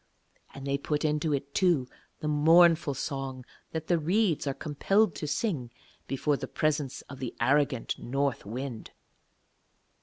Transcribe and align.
And 0.55 0.65
they 0.65 0.79
put 0.79 1.05
into 1.05 1.31
it, 1.31 1.53
too, 1.53 1.87
the 2.21 2.27
mournful 2.27 2.95
song 2.95 3.45
that 3.69 3.85
the 3.85 3.99
reeds 3.99 4.47
are 4.47 4.53
compelled 4.55 5.13
to 5.17 5.27
sing 5.27 5.69
before 6.07 6.37
the 6.37 6.47
presence 6.47 7.03
of 7.03 7.19
the 7.19 7.35
arrogant 7.39 7.99
North 7.99 8.43
Wind. 8.43 8.89